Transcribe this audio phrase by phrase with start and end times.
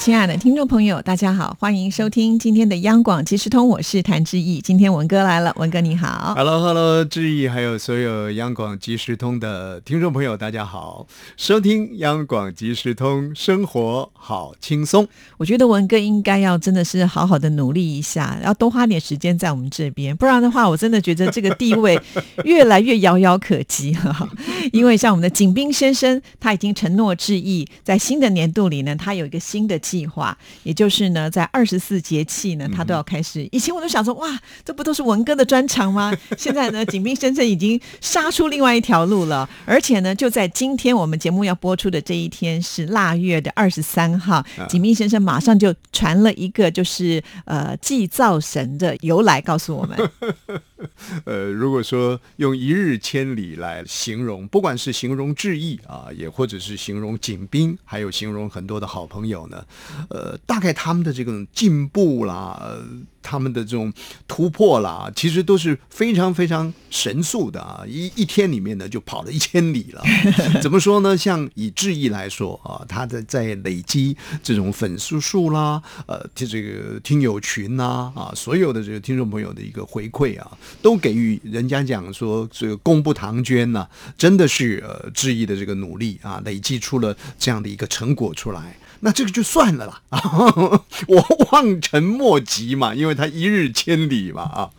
[0.00, 4.58] 亲爱的听众朋友，大家好，欢迎收听今天的央广即时通，我是谭志毅。
[4.58, 15.06] 今天文哥来了，文哥你好，Hello，Hello，志毅，还有所有央广即时通的听众朋友，大家好，收听央广即时通，生活好轻松。
[15.36, 22.00] 我觉得文哥应该要真的是好好的努力一下，要多花点时间在我们这边，不然的话，我真的觉得这个地位
[22.44, 24.26] 越来越遥遥可及哈。
[24.72, 29.78] 因为像我们的景斌先生，他已经承诺志毅，在新的年度里呢，他有一个新的。
[29.90, 33.48] 计划，也就是呢，在二十四节气呢，他都要开始。
[33.50, 36.16] 以前我都想说，哇，这不都是文哥的专长吗？
[36.38, 39.48] 现在呢，景斌先生已经杀出另外一条路了。
[39.66, 49.98] 而且呢，就在今天我们节目要播出的这一天是腊月的二十三号，景斌先生马上就传了一个就是呃祭灶神的由来，告诉我们。
[51.24, 59.64] 呃，如果说用一日千里来形容，不管是形容志意啊，也或者是形容景斌，还有形容很多的好朋友呢，
[60.08, 62.78] 呃，大概他们的这种进步啦。
[63.22, 63.92] 他们的这种
[64.26, 67.84] 突破啦，其实都是非常非常神速的啊！
[67.86, 70.02] 一一天里面呢，就跑了一千里了。
[70.60, 71.16] 怎么说呢？
[71.16, 80.50] 像以志毅来说啊，他的在累积这种粉丝数啦，呃，这这个听友群呐，啊，所有的这个听众朋友的一个回馈啊，
[80.82, 88.76] 都给予人家讲说，这个功不唐捐呐，真的是呃志毅的这个努力啊，累积出了这样的一个成果出来。
[89.00, 90.02] 那这个就算了啦，
[91.08, 94.70] 我望尘莫及嘛，因为他一日千里嘛啊。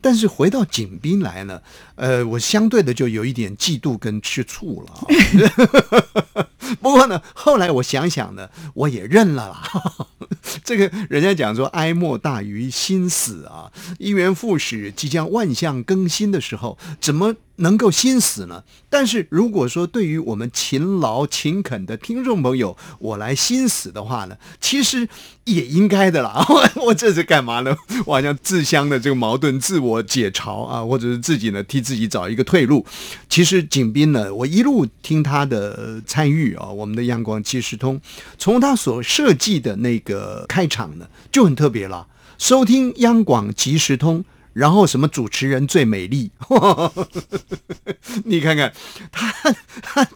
[0.00, 1.60] 但是回到景斌来呢，
[1.98, 6.46] 呃，我相对的就有一点嫉妒跟吃醋了。
[6.80, 9.62] 不过呢，后来我想想呢，我也认了啦。
[10.62, 17.34] 这个人家讲说，哀莫大于心死啊，一元复始，即将万象更新的时候，怎么？
[17.60, 18.62] 能够心死呢？
[18.88, 25.08] 但是如果说对于我们勤劳勤恳的听众朋友，我来心死的话呢，其实
[25.42, 26.46] 也应该的啦。
[26.86, 27.76] 我这是干嘛呢？
[28.06, 32.84] 我好像自相的这个矛盾，自我解嘲啊，或者是自己呢替自己找一个退路。
[33.30, 37.98] 其实景斌呢，我一路听他的参与啊，我们的央广即时通，
[38.36, 42.06] 从他所设计的那个开场呢，就很特别了。
[42.36, 44.22] 收听央广即时通。
[44.58, 46.32] 然后什么主持人最美丽？
[48.26, 48.72] 你看看
[49.12, 49.32] 他
[49.80, 50.08] 他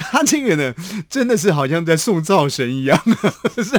[0.00, 0.74] 他这个呢，
[1.08, 3.00] 真的是好像在送灶神一样，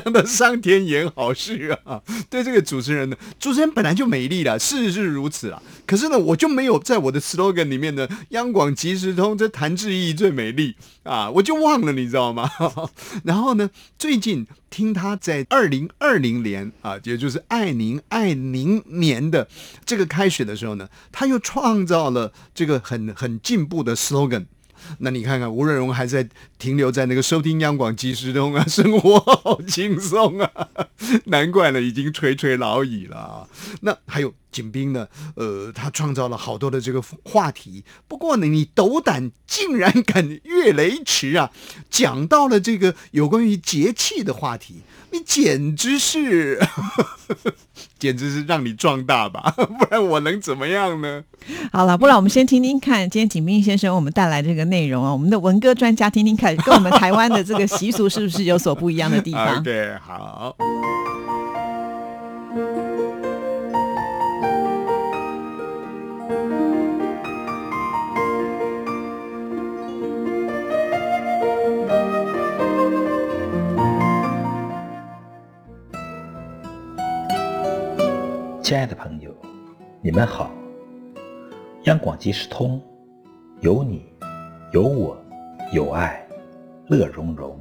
[0.06, 2.02] 让他上天演好事啊！
[2.30, 5.62] 对这个主持人呢，主持人本来就美丽了，事实是如此啊。
[5.86, 12.50] 可是呢，我就没有在我的 slogan 里面呢，央广即时通这谭志毅最美丽啊，我就忘了，你知道吗？
[13.26, 14.48] 然后呢，最近。
[14.70, 19.48] 听他在二零二零年啊，也就是爱您爱您年的
[19.86, 24.46] 这个开始的时候呢，他又创造了这个很很进步的 slogan。
[25.00, 26.30] 那你看看吴润荣还在
[26.60, 30.52] 停留在那个收听央广即时通啊， 生活好轻松啊，
[31.26, 33.48] 难怪呢，已经垂垂老矣了啊。
[33.82, 34.34] 那还有。
[34.58, 35.08] 景斌呢？
[35.36, 37.84] 呃，他创造了好多的这个话题。
[38.08, 41.52] 不过呢，你斗胆竟然敢越雷池啊，
[41.92, 44.82] 讲到了这个有关于节气的话题，
[45.12, 46.60] 你简直是，
[48.00, 49.54] 简直是让你壮大吧？
[49.56, 51.24] 不然我能怎么样呢？
[51.72, 59.62] 好了，不然我们先听听看，今天景斌先生我们带来这个内容啊，我们的文歌专家听听看，跟我们台湾的这个习俗是不是有所不一样的地方？
[59.64, 60.56] 对，好。
[78.68, 79.34] 亲爱的朋友，
[80.02, 80.52] 你们好。
[81.84, 82.82] 央广即时通，
[83.62, 84.06] 有你，
[84.74, 85.18] 有我，
[85.72, 86.28] 有爱，
[86.90, 87.58] 乐融融。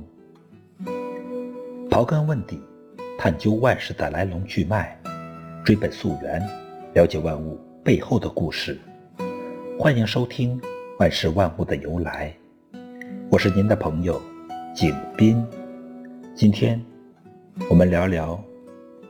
[1.89, 2.61] 刨根问底，
[3.17, 4.99] 探究万事的来龙去脉，
[5.65, 6.45] 追本溯源，
[6.95, 8.77] 了解万物背后的故事。
[9.79, 10.61] 欢迎收听
[10.99, 12.35] 《万事万物的由来》，
[13.31, 14.21] 我是您的朋友
[14.75, 15.41] 景斌。
[16.35, 16.85] 今天
[17.71, 18.43] 我们聊聊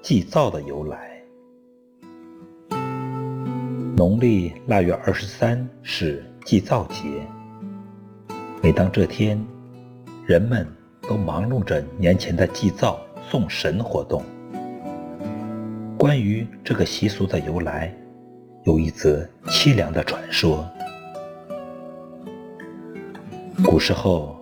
[0.03, 1.16] 祭灶的由来。
[3.97, 7.03] 农历腊月二十三是祭灶节。
[8.63, 9.43] 每当这天，
[10.27, 10.69] 人们
[11.09, 13.01] 都忙碌着年前的祭灶
[13.31, 14.23] 送神活动。
[15.97, 17.91] 关于这个习俗的由来，
[18.65, 20.71] 有一则凄凉的传说。
[23.65, 24.39] 古时候，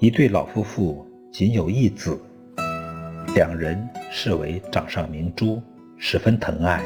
[0.00, 2.20] 一对老夫妇仅有一子，
[3.36, 5.62] 两人视为掌上明珠，
[5.96, 6.82] 十分疼爱。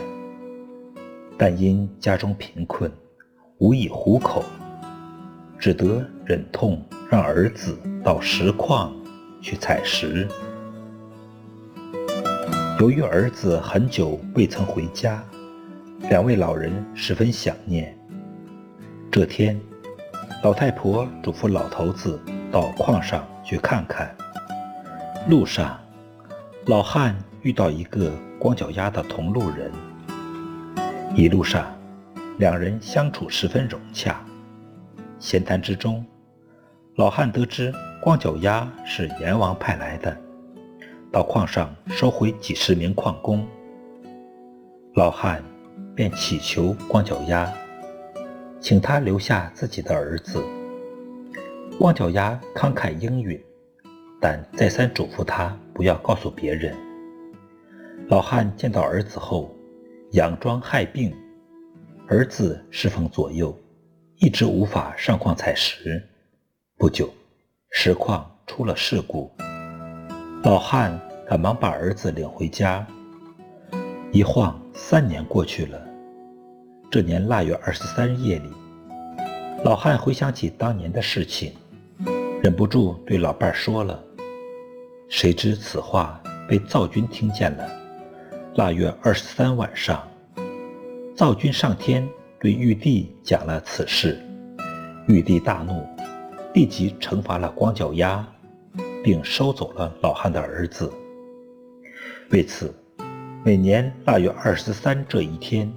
[1.40, 2.90] 但因家中贫困，
[3.58, 4.42] 无以糊口，
[5.56, 8.92] 只得忍痛让儿子到石矿
[9.40, 10.26] 去采石。
[12.80, 15.22] 由于儿子很久未曾回家，
[16.10, 17.96] 两位老人十分想念。
[19.08, 19.60] 这天，
[20.42, 22.20] 老太婆嘱咐老头子
[22.50, 24.12] 到矿上去看看。
[25.28, 25.78] 路上，
[26.66, 29.70] 老汉遇到一个光脚丫的同路人。
[31.14, 31.76] 一路上，
[32.38, 34.24] 两人相处十分融洽。
[35.18, 36.04] 闲谈之中，
[36.96, 40.16] 老汉得知光脚丫是阎王派来的。
[41.10, 43.44] 到矿上收回几十名矿工，
[44.94, 45.42] 老汉
[45.94, 47.52] 便祈求光脚丫，
[48.60, 50.44] 请他留下自己的儿子。
[51.78, 53.42] 光脚丫慷慨应允，
[54.20, 56.76] 但再三嘱咐他不要告诉别人。
[58.08, 59.52] 老汉见到儿子后，
[60.12, 61.14] 佯装害病，
[62.06, 63.54] 儿子侍奉左右，
[64.16, 66.02] 一直无法上矿采石。
[66.78, 67.12] 不久，
[67.72, 69.30] 石矿出了事故。
[70.42, 72.86] 老汉赶忙把儿子领回家。
[74.10, 75.78] 一晃三年过去了。
[76.90, 78.50] 这年腊月二十三夜里，
[79.62, 81.52] 老汉回想起当年的事情，
[82.42, 84.02] 忍不住对老伴儿说了。
[85.10, 86.18] 谁知此话
[86.48, 87.77] 被灶君听见了。
[88.58, 90.02] 腊月二十三晚上，
[91.14, 92.04] 灶君上天
[92.40, 94.20] 对玉帝讲了此事，
[95.06, 95.86] 玉帝大怒，
[96.54, 98.26] 立即惩罚了光脚丫。
[99.04, 100.92] 并收走了老汉的儿子。
[102.30, 102.74] 为此，
[103.44, 105.72] 每年腊月二十三这一天，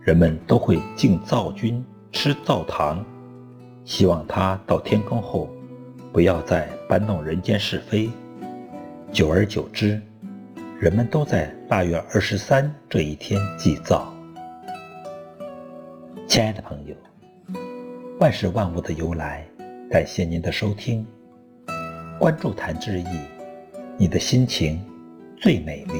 [0.00, 3.04] 人们都会敬灶君吃灶糖，
[3.84, 5.50] 希望他到天宫后
[6.14, 8.08] 不要再搬弄人间是非。
[9.12, 10.00] 久而久之，
[10.78, 14.12] 人们都在腊月二十三这一天祭灶。
[16.28, 16.94] 亲爱的朋友，
[18.20, 19.42] 万事万物的由来，
[19.90, 21.06] 感谢您的收听。
[22.18, 23.06] 关注谭志毅，
[23.96, 24.84] 你的心情
[25.38, 25.94] 最美丽。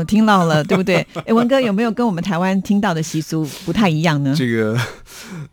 [0.00, 1.06] 哦，听到了，对不对？
[1.26, 4.34] 哎，文哥有没有跟我们台湾听到的习俗不太一样呢？
[4.36, 4.76] 这个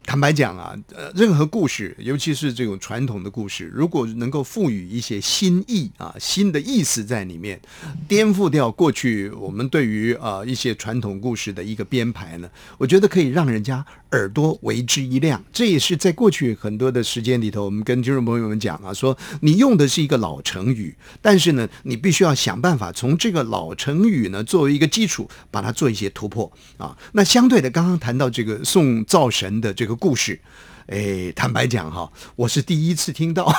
[0.05, 7.59] 坦白讲啊，呃，任何故事，尤其是这种传统的故事，如果能够赋予一些新意啊、新的意思在里面，
[8.07, 15.43] 颠覆掉过去我们对于啊一些传统故事的一个编排呢，我觉得可以让人家耳朵为之一亮。
[15.51, 26.97] 这也是在过去很多的时间里头，我们跟听众朋友们讲啊，说你用的是一个老成语，但是呢，你必须要想办法从这个老成语呢作为一个基础，把它做一些突破啊。
[27.13, 30.39] 那相对的，刚刚谈到这个送灶神的这个故事，
[30.87, 33.53] 哎，坦白讲哈，我是第一次听到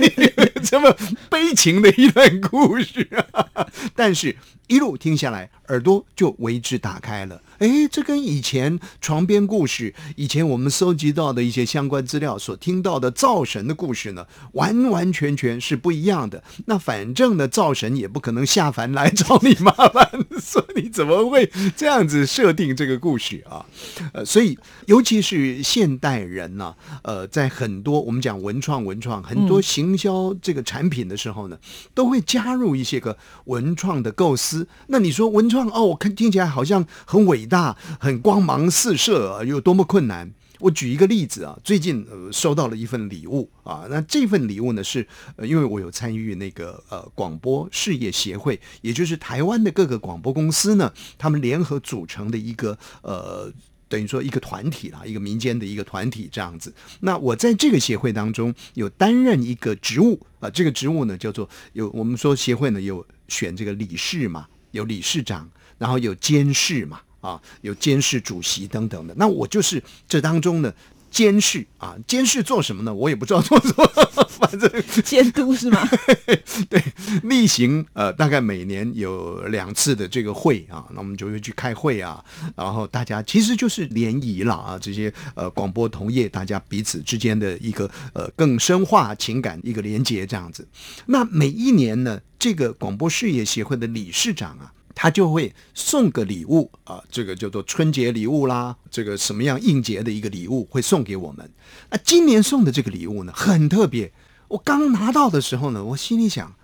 [0.64, 0.96] 这么
[1.28, 3.06] 悲情的一段故事，
[3.94, 4.34] 但是
[4.68, 7.42] 一路听下来，耳朵就为之打开了。
[7.58, 16.42] 哎，这跟以前床边故事、以前我们搜集到的一些相关资料所听到的灶神的故事呢，完完全全是不一样的。
[16.66, 20.08] 那反正呢，灶神也不可能下凡来找你麻烦，
[20.40, 23.66] 所以你怎么会这样子设定这个故事啊？
[24.14, 26.61] 呃，所以尤其是现代人呢，
[27.02, 31.56] 呃，在很多我们讲文创、文创很多行销这个产品的时候呢，
[31.94, 34.66] 都会加入一些个文创的构思。
[34.88, 37.46] 那你说文创哦，我看听起来好像很伟。
[37.52, 40.32] 大很光芒四射，有多么困难？
[40.60, 53.52] 我举一个例子啊，最近呃收到了一份礼物啊，那这份礼物呢是呃因为我有参与那个呃广播事业协会，也就是台湾的各个广播公司呢，他们联合组成的一个呃
[53.92, 56.72] 等于说一个团体啦，一个民间的一个团体这样子。
[57.00, 65.46] 那我在这个协会当中有担任一个职务啊，这个职务呢叫做有我们说协会呢有选这个理事嘛，有理事长，
[65.76, 67.00] 然后有监事嘛。
[67.22, 70.74] 啊，有监事主席等等的，那我就是这当中的
[71.08, 71.96] 监事啊。
[72.04, 72.92] 监事做什么呢？
[72.92, 74.68] 我也不知道做什么， 反正
[75.04, 75.88] 监督是吗？
[76.68, 76.82] 对，
[77.22, 82.22] 例行呃，大概每年有两次的这个会啊，那我们就会去开会啊，
[82.56, 90.66] 然后大家其实就是联谊了啊，这些呃广播同业大家彼此之间的一个呃更深化情感一个连接这样子。
[91.06, 94.72] 那每一年呢，这个广播事业协会的理事长啊。
[94.94, 101.50] 他就会送个礼物啊，这个叫做春节礼物啦，这个什么样应节的一个礼物会送给我们。
[101.90, 104.12] 那今年送的这个礼物呢，很特别。
[104.52, 106.54] 我刚拿到的时候呢，我心里想，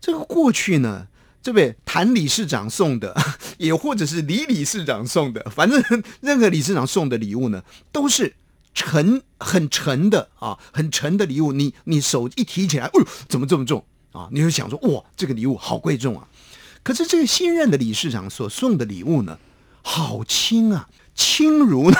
[0.00, 1.08] 这个过去呢，
[1.42, 3.16] 这位谭理事长送的，
[3.58, 5.82] 也或者是李理事长送的，反正
[6.20, 8.36] 任何理事长送的礼物呢，都是
[8.74, 11.52] 沉很沉的啊，很沉的礼物。
[11.52, 14.28] 你你手一提起来，哦呦，怎么这么重啊？
[14.30, 16.28] 你就想说，哇，这个礼物好贵重啊！
[16.84, 19.36] 可是这个新任的理事长所送的礼物呢，
[19.82, 21.96] 好轻啊，轻如呢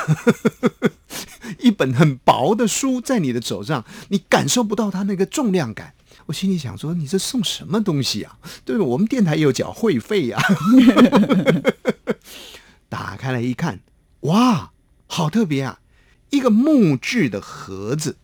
[1.60, 5.94] 一本很薄的书在你的手上，你感受不到它那个重量感。
[6.26, 8.38] 我心里想说，你这送什么东西啊？
[8.64, 8.78] 对？
[8.78, 10.40] 我们电台也有缴会费呀、
[12.88, 13.80] 打开来一看，
[14.20, 14.72] 哇，
[15.06, 15.80] 好特别啊！
[16.30, 18.18] 一个木质的盒子，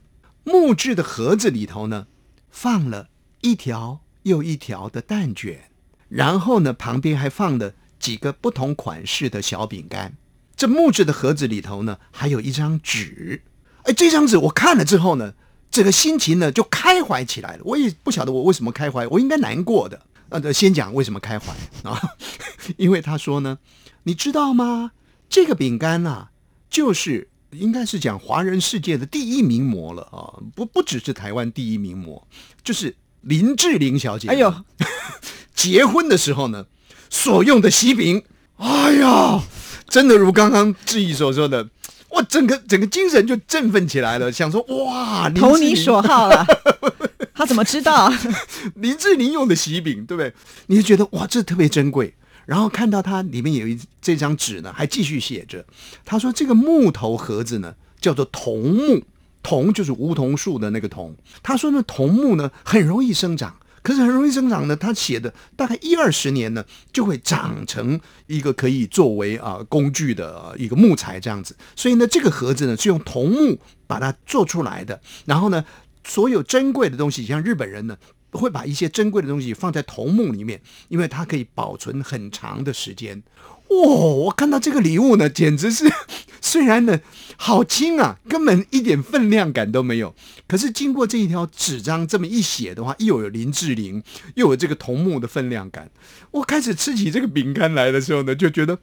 [0.44, 2.06] 木质的盒子里头呢，
[2.50, 3.08] 放了
[3.40, 5.70] 一条又一条的蛋卷，
[6.08, 10.16] 然后呢，旁边还放了几个不同款式的小饼干。
[10.58, 13.42] 这木质的盒子里头呢，还有一张纸。
[13.84, 15.34] 哎，这张纸我看了之后呢，
[15.70, 17.62] 整个心情呢就开怀起来了。
[17.64, 20.02] 我也不晓得我为什么开怀，我应该难过的。
[20.30, 21.54] 呃，先讲为什么开怀
[21.88, 22.16] 啊？
[22.76, 23.58] 因为他说呢，
[24.02, 24.90] 你知道吗？
[25.30, 26.30] 这个饼干呐、
[26.68, 32.26] 就是应该是讲华人世界的第一名模了啊，不不只是台湾第一名模，
[32.64, 34.28] 就是林志玲小姐。
[34.28, 34.64] 哎呦，
[35.54, 36.66] 结婚的时候呢，
[37.08, 38.24] 所用的喜饼，
[38.56, 39.40] 哎呀，
[39.88, 41.68] 真的如刚刚志毅所说的，
[42.10, 46.46] 我整个整个精神就振奋起来了，想说哇，投你所好了。
[47.34, 48.12] 他怎么知道？
[48.74, 50.32] 林志玲用的喜饼，对不对？
[50.66, 52.14] 你就觉得哇，这特别珍贵。
[52.46, 55.64] 然后看到它里面有一这张纸呢，还继续写着，
[56.04, 59.02] 他说这个木头盒子呢叫做桐木，
[59.42, 61.14] 桐就是梧桐树的那个桐。
[61.42, 63.56] 他说呢，桐木呢很容易生长。
[63.82, 71.56] 可是很容易生长呢，他写的大概一二十年呢，就会长成一个可以作为啊工具的、一个木材这样子。
[71.76, 75.00] 所以呢，这个盒子呢是用桐木把它做出来的。
[75.24, 75.64] 然后呢，
[76.04, 77.96] 所有珍贵的东西，像日本人呢，
[78.32, 83.22] 会把一些珍贵的东西放在桐木里面，因为它可以保存很长的时间。
[83.70, 85.84] 哇、我看到这个礼物呢，简直是
[86.40, 87.00] 虽然呢
[87.36, 90.14] 好轻啊，根本一点分量感都没有。
[90.46, 94.02] 可是经过这一条纸张这么一写的话，又有林志玲，
[94.34, 95.90] 又有这个桐木的分量感。
[96.30, 98.78] 我开始吃起这个饼干来的时候呢，就觉得，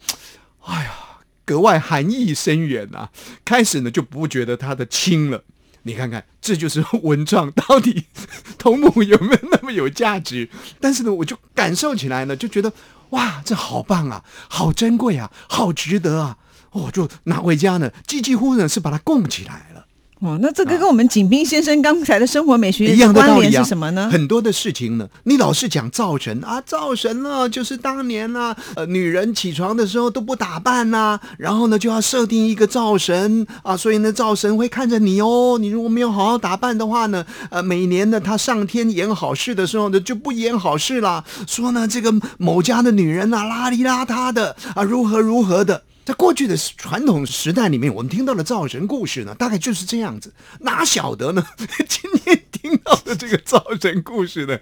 [0.65, 0.91] 哎呀，
[1.43, 3.09] 格外含义深远啊。
[3.43, 5.43] 开始呢就不觉得它的轻了。
[5.87, 8.05] 你看看，这就是文创到底
[8.57, 10.49] 桐木有没有那么有价值？
[10.79, 12.71] 但是呢，我就感受起来呢，就觉得
[13.11, 16.37] 哇，这好棒啊，好珍贵啊，好值得啊！
[16.71, 19.74] 我就拿回家呢，几几乎呢是把它供起来了。
[20.21, 24.09] 哦，那这个跟我们景斌先生刚才的生活美学一样的关联道理啊，是什么呢？
[24.09, 45.83] 很多的事情呢，你老是讲灶神啊，灶神呢、就是当年呢、呃，女人起床的时候都不打扮呐、然后呢就要设定一个灶神啊，所以呢灶神会看着你哦，你如果没有好好打扮的话呢，呃，每年呢他上天演好事的时候呢就不演好事啦，说呢这个某家的女人啊邋里邋遢的啊，如何如何的。
[46.05, 50.31] 在过去的传统时代里面，我们听到的灶神故事呢，大概就是这样子。
[50.59, 51.43] 哪晓得呢？
[51.89, 54.59] 今天听到的这个灶神故事呢，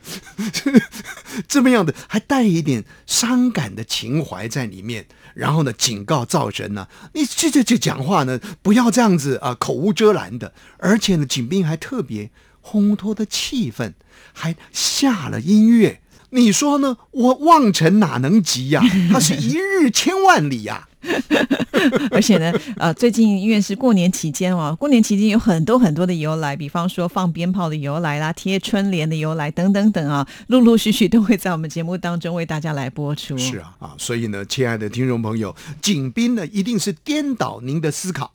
[1.46, 5.06] 这么样的，还带一点伤感的情怀在里面。
[5.34, 10.54] 然后呢，警告灶神呢、你这这这讲话呢，不要这样子啊，口无遮拦的。
[10.78, 12.32] 而且呢，景兵还特别
[12.64, 13.92] 烘托的气氛，
[14.32, 16.00] 还下了音乐。
[16.30, 16.98] 你说呢？
[17.12, 18.82] 我望尘哪能及呀、
[19.12, 20.88] 它是一日千万里呀、
[22.12, 33.38] 而且呢，呃，最近因为是过年期间哦，过年期间有很多很多的由来，比方说放鞭炮的由来啦，贴春联的由来等等等啊，陆陆续续都会在我们节目当中为大家来播出。
[33.38, 38.32] 是啊，啊，所以呢，亲爱的听众朋友，景斌呢一定是颠倒您的思考，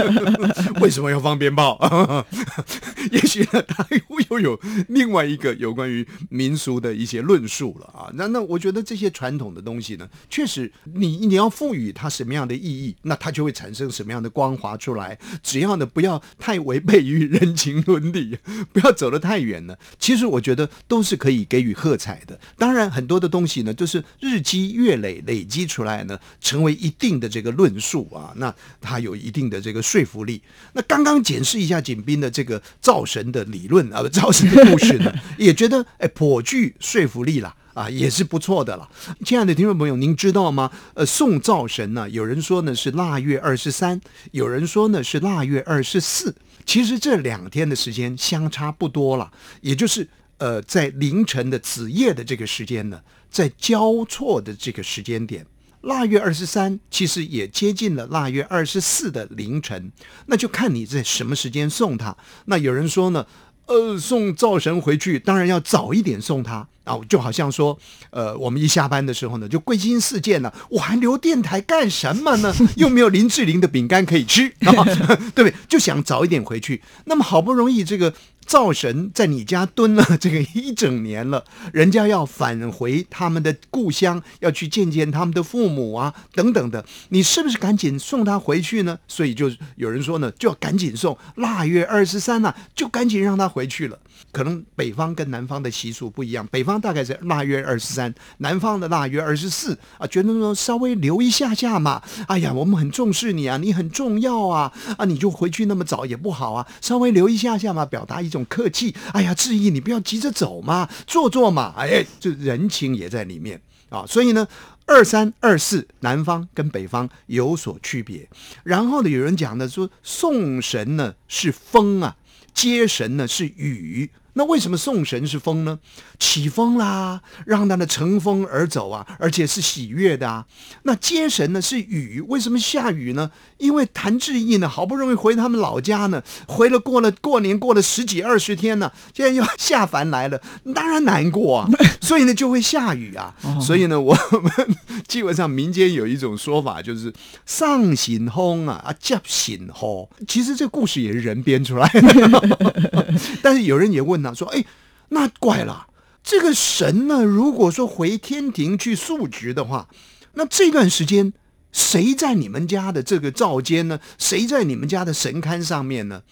[0.80, 2.26] 为什么要放鞭炮？
[3.10, 3.86] 也许呢，他
[4.30, 8.10] 又有另外一个有关于民俗的一些论述了啊。
[8.14, 15.18] 那那我觉得这些传统的东西呢，确实你你要赋予它什么样的意义，那它就会产生什么样的光华出来。
[15.42, 18.38] 只要呢不要太违背于人情伦理，
[18.72, 19.78] 不要走得太远了。
[19.98, 22.38] 其实我觉得都是可以给予喝彩的。
[22.56, 30.42] 当然，很多的东西呢，就是日积月累累积出来呢，成为一定的这个论述啊，那它有一定的这个说服力。
[30.72, 37.54] 那刚刚检视一下景斌的这个灶神的理论啊，不灶神的故事呢， 也觉得哎颇具说服力啦。
[37.76, 38.88] 啊，也是不错的了。
[39.22, 40.70] 亲爱的听众朋友，您知道吗？
[40.94, 44.00] 呃，送灶神呢，有人说呢是腊月二十三，
[44.32, 46.34] 有人说呢是腊月二十四。
[46.64, 49.30] 其实这两天的时间相差不多了，
[49.60, 55.46] 也就是呃，在凌晨的子夜的这个时间呢，在交错的这个时间点。
[55.82, 59.92] 腊月二十三其实也接近了腊月二十四的凌晨，
[60.26, 62.16] 那就看你在什么时间送他。
[62.46, 63.24] 那有人说呢，
[63.66, 67.78] 呃，送灶神回去，当然要早一点送他啊，就好像说，
[68.10, 72.54] 呃，我们一下班的时候呢，就归心似箭了，我还留电台干什么呢？
[72.76, 75.54] 又没有林志玲的饼干可以吃， 对不对？
[75.68, 76.80] 就想早一点回去。
[77.06, 78.14] 那么好不容易这个。
[78.46, 88.98] 灶神在你家蹲了这个一整年了，人家要返回他们的故乡，要去见见他们的父母啊，等等的，你是不是赶紧送他回去呢？
[89.08, 93.98] 所以就有人说呢，就要赶紧送，腊月二十三呐，就赶紧让他回去了。
[94.32, 108.94] 可能北方跟南方的习俗不一样，北方大概是腊月二十三，南方的腊月二十四啊，觉得说稍微留一下下嘛，哎呀，我们很重视你啊，你很重要啊，啊，你就回去那么早也不好啊，稍微留一下下嘛，表达一种客气。
[109.12, 114.04] 哎呀，志毅，你不要急着走嘛，坐坐嘛，哎，这人情也在里面啊。
[114.06, 114.46] 所以呢，
[114.84, 118.28] 二三二四南方跟北方有所区别。
[118.64, 122.14] 然后呢，有人讲呢说，送神呢是风啊。
[122.56, 125.78] 接神呢是雨，那为什么送神是风呢？
[126.18, 130.44] 起风啦，让他呢乘风而走啊，而且是喜悦的啊。
[130.82, 133.30] 那接神呢是雨，为什么下雨呢？
[133.56, 140.38] 因为谭志毅呢好不容易回他们老家呢，回了过了过年过了十几二十天呢，现在又下凡来了，
[140.74, 141.68] 当然难过啊。
[142.02, 143.34] 所以呢就会下雨啊。
[143.58, 144.76] 所以呢我们
[145.08, 147.10] 基本上民间有一种说法，就是
[147.46, 150.06] 上行风啊啊降行风。
[150.28, 152.58] 其实这故事也是人编出来的。
[153.42, 154.64] 但是有人也问说：“哎，
[155.10, 155.88] 那怪了，
[156.22, 157.22] 这个神呢？
[157.22, 159.88] 如果说回天庭去述职的话，
[160.34, 161.32] 那这段时间
[161.72, 164.00] 谁在你们家的这个灶间呢？
[164.18, 166.22] 谁在你们家的神龛上面呢？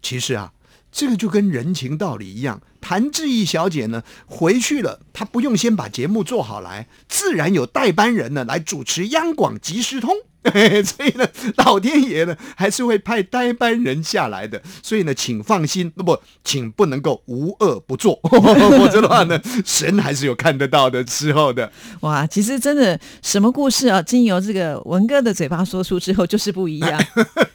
[0.00, 0.52] 其实啊，
[0.90, 2.60] 这个就跟人情道理一样。
[2.80, 10.16] 谭志毅小姐呢回去了，她不用先把节目做好来，自然有代班人呢来主持央广即时通。”
[10.84, 14.60] 所以呢，老天爷呢还是会派代班人下来的。
[14.82, 21.70] 所以呢，请放心，不，请不能够无恶不作， 否则的话呢，神还是有看得到的时候的。
[22.00, 27.00] 哇，其实真的什么故事啊，经由这个文哥的嘴巴说出之后，就是不一样，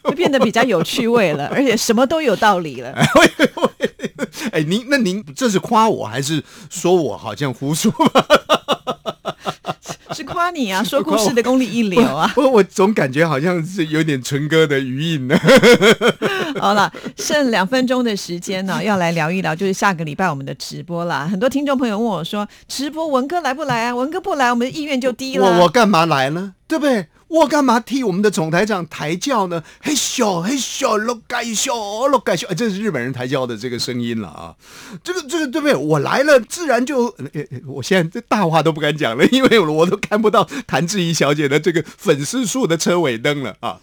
[0.05, 2.95] 就变得比较有趣味了，而且什么都有道理了。
[4.51, 7.91] 哎，您那您这是夸我还是说我好像胡说？
[10.13, 12.31] 是夸你啊，说故事的功力一流啊！
[12.37, 15.37] 我我总感觉好像是有点纯哥的余韵呢。
[16.59, 21.27] 好了，剩两分钟的时间呢，要来聊一聊，就是下个礼拜我们的直播啦。
[21.29, 23.95] 很多听众朋友问我说，直播文哥来不来啊？
[23.95, 25.45] 文哥不来，我们的意愿就低了。
[25.45, 26.53] 我我干嘛来呢？
[26.67, 27.07] 对不对？
[27.27, 29.63] 我干嘛替我们的总台长抬轿呢？
[29.81, 34.55] 嘿咻嘿咻，落盖咻落盖咻，这是日本人抬轿的这个声音了啊！
[35.03, 35.75] 这个这个对不对？
[35.75, 37.13] 我来了，自然就……
[37.67, 43.77] 我现在这大话都不敢讲了， 因为我都看不到谭志怡小姐的这个粉丝数的车尾灯了啊！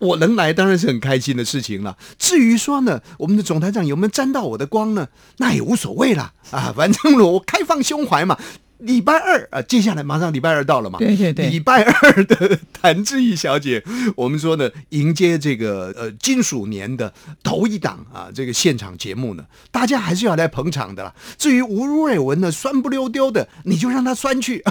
[0.00, 1.96] 我能来当然是很开心的事情了。
[2.18, 5.08] 至于说呢，我们的总台长有没有沾到我的光呢？
[5.36, 6.72] 那也无所谓了啊！
[6.74, 8.38] 反正我开放胸怀嘛。
[8.78, 10.98] 礼拜二啊，接下来马上礼拜二到了嘛？
[10.98, 13.82] 对对对，礼拜二的谭志毅小姐，
[14.16, 17.12] 我们说呢，迎接这个呃金属年的
[17.42, 21.14] 头一档啊，这个现场节目呢，大家还是要来捧场的啦。
[21.36, 24.62] 至于吴瑞文呢，酸不溜丢的，你就让他酸去。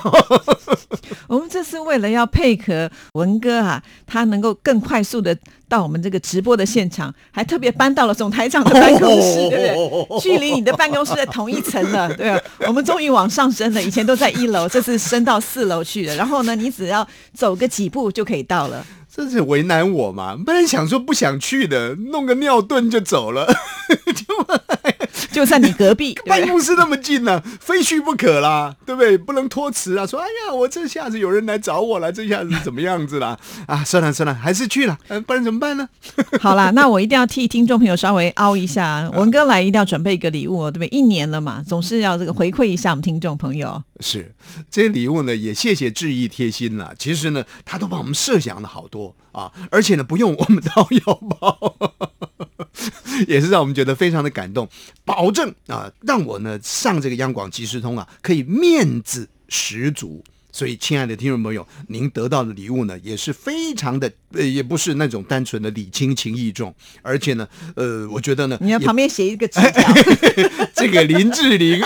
[1.27, 5.37] 我们这是为了要配合文哥啊，他能够更快速的。
[5.69, 10.19] 到我们这个直播的现场，还特别搬到了总台长的办公室，对不对？
[10.19, 12.39] 距离你的办公室在同一层了， 对啊。
[12.67, 16.15] 我们终于往上升了，以前都在一楼，这次升到四楼去了。
[16.15, 18.85] 然后呢，你只要走个几步就可以到了。
[19.13, 20.37] 这是为难我嘛？
[20.45, 23.47] 本来想说不想去的，弄个尿遁就走了，
[24.15, 24.35] 就
[25.37, 29.15] 就在你隔壁， 办公室那么近呢，非去不可啦，对不对？
[29.15, 30.03] 不能托辞啊！
[30.07, 33.39] 说哎呀，我这下子有人来找我了，这下子怎么样子了？
[33.67, 34.97] 啊，算了算了，还是去了，
[35.27, 35.87] 不然怎么办呢？
[36.41, 40.87] 好啦，那我一定要替听众朋友稍微凹一下，文哥来一定要准备一个礼物哦，对不对？
[40.87, 43.83] 一年了嘛，总是要这个回馈一下我们听众朋友。
[43.99, 44.33] 是
[44.71, 46.95] 这些礼物呢，也谢谢志毅贴心了。
[46.97, 51.75] 其实呢，他都帮我们设想了好多啊，而且呢，不用我们掏腰包，
[53.27, 54.67] 也是让我们觉得非常的感动。
[55.05, 60.23] 保证啊，让我呢上这个央广即时通啊，可以面子十足。
[60.49, 69.83] 所以，亲爱的听众朋友，您得到的礼物呢，也是非常的，呃，也不是那种单纯的礼轻情意重，而且呢，呃，我觉得呢，你要旁边写一个纸条，
[70.73, 71.79] 这个林志玲。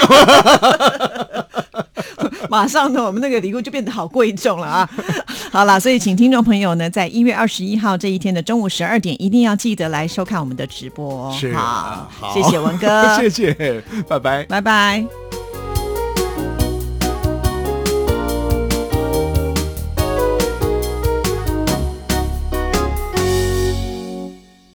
[2.51, 4.89] 马上呢，我们那个礼物就变得好贵重了啊！
[5.49, 11.31] 好了，所以请听众朋友呢，在一月二十一号这一天的中午十二点，一定要记得来收看我们的直播。
[11.31, 15.20] 是，好，谢谢文哥， 谢谢，拜拜，拜拜。